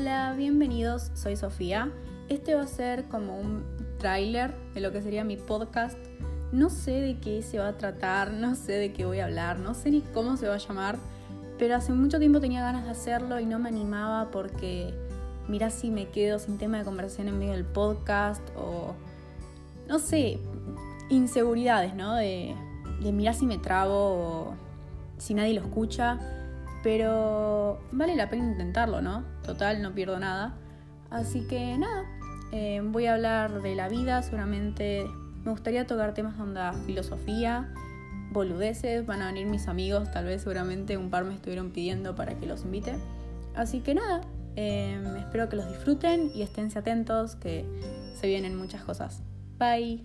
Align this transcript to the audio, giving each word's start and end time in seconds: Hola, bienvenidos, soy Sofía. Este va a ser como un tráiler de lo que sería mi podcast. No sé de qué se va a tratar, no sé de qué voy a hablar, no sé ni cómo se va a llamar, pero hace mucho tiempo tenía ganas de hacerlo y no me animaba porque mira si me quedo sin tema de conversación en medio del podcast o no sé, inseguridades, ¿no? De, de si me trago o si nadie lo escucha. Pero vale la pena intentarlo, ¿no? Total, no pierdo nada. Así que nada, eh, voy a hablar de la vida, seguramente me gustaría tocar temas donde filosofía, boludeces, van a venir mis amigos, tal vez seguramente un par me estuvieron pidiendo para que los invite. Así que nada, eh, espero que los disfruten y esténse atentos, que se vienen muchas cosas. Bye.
Hola, 0.00 0.32
bienvenidos, 0.36 1.10
soy 1.14 1.34
Sofía. 1.34 1.90
Este 2.28 2.54
va 2.54 2.62
a 2.62 2.66
ser 2.68 3.06
como 3.06 3.36
un 3.36 3.64
tráiler 3.98 4.54
de 4.72 4.80
lo 4.80 4.92
que 4.92 5.02
sería 5.02 5.24
mi 5.24 5.36
podcast. 5.36 5.98
No 6.52 6.70
sé 6.70 6.92
de 6.92 7.18
qué 7.18 7.42
se 7.42 7.58
va 7.58 7.66
a 7.66 7.78
tratar, 7.78 8.30
no 8.30 8.54
sé 8.54 8.74
de 8.74 8.92
qué 8.92 9.04
voy 9.04 9.18
a 9.18 9.24
hablar, 9.24 9.58
no 9.58 9.74
sé 9.74 9.90
ni 9.90 10.02
cómo 10.02 10.36
se 10.36 10.46
va 10.46 10.54
a 10.54 10.58
llamar, 10.58 10.98
pero 11.58 11.74
hace 11.74 11.92
mucho 11.92 12.20
tiempo 12.20 12.38
tenía 12.38 12.62
ganas 12.62 12.84
de 12.84 12.90
hacerlo 12.90 13.40
y 13.40 13.44
no 13.44 13.58
me 13.58 13.70
animaba 13.70 14.30
porque 14.30 14.94
mira 15.48 15.68
si 15.68 15.90
me 15.90 16.06
quedo 16.10 16.38
sin 16.38 16.58
tema 16.58 16.78
de 16.78 16.84
conversación 16.84 17.26
en 17.26 17.36
medio 17.40 17.54
del 17.54 17.64
podcast 17.64 18.48
o 18.56 18.94
no 19.88 19.98
sé, 19.98 20.38
inseguridades, 21.10 21.96
¿no? 21.96 22.14
De, 22.14 22.54
de 23.00 23.32
si 23.32 23.46
me 23.46 23.58
trago 23.58 23.96
o 23.96 24.54
si 25.18 25.34
nadie 25.34 25.54
lo 25.54 25.62
escucha. 25.62 26.20
Pero 26.82 27.80
vale 27.92 28.14
la 28.16 28.30
pena 28.30 28.44
intentarlo, 28.44 29.00
¿no? 29.00 29.24
Total, 29.42 29.82
no 29.82 29.94
pierdo 29.94 30.18
nada. 30.18 30.54
Así 31.10 31.46
que 31.48 31.76
nada, 31.78 32.04
eh, 32.52 32.80
voy 32.84 33.06
a 33.06 33.14
hablar 33.14 33.62
de 33.62 33.74
la 33.74 33.88
vida, 33.88 34.22
seguramente 34.22 35.06
me 35.44 35.50
gustaría 35.50 35.86
tocar 35.86 36.14
temas 36.14 36.36
donde 36.36 36.60
filosofía, 36.86 37.72
boludeces, 38.30 39.06
van 39.06 39.22
a 39.22 39.26
venir 39.26 39.46
mis 39.46 39.68
amigos, 39.68 40.10
tal 40.10 40.26
vez 40.26 40.42
seguramente 40.42 40.96
un 40.96 41.10
par 41.10 41.24
me 41.24 41.34
estuvieron 41.34 41.70
pidiendo 41.70 42.14
para 42.14 42.34
que 42.34 42.46
los 42.46 42.64
invite. 42.64 42.94
Así 43.54 43.80
que 43.80 43.94
nada, 43.94 44.20
eh, 44.56 45.00
espero 45.18 45.48
que 45.48 45.56
los 45.56 45.68
disfruten 45.68 46.30
y 46.34 46.42
esténse 46.42 46.78
atentos, 46.78 47.36
que 47.36 47.64
se 48.14 48.26
vienen 48.26 48.56
muchas 48.56 48.82
cosas. 48.82 49.22
Bye. 49.58 50.04